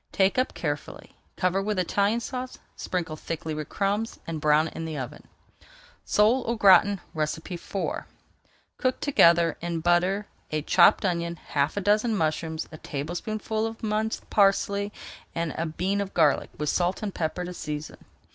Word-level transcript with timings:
Take 0.11 0.39
up 0.39 0.55
carefully, 0.55 1.15
cover 1.35 1.61
with 1.61 1.77
Italian 1.77 2.21
Sauce, 2.21 2.57
sprinkle 2.75 3.15
thickly 3.15 3.53
with 3.53 3.69
crumbs, 3.69 4.17
and 4.25 4.41
brown 4.41 4.67
in 4.69 4.85
the 4.85 4.97
oven. 4.97 5.27
SOLE 6.05 6.43
AU 6.47 6.55
GRATIN 6.55 6.99
IV 7.15 7.75
Cook 8.79 8.99
together 8.99 9.57
in 9.61 9.79
butter 9.81 10.25
a 10.49 10.63
chopped 10.63 11.05
onion, 11.05 11.35
[Page 11.35 11.43
395] 11.53 11.61
half 11.61 11.77
a 11.77 11.81
dozen 11.85 12.17
mushrooms, 12.17 12.67
a 12.71 12.79
tablespoonful 12.79 13.67
of 13.67 13.83
minced 13.83 14.27
parsley, 14.31 14.91
and 15.35 15.53
a 15.55 15.67
bean 15.67 16.01
of 16.01 16.15
garlic, 16.15 16.49
with 16.57 16.69
salt 16.69 17.03
and 17.03 17.13
pepper 17.13 17.45
to 17.45 17.53
season. 17.53 18.03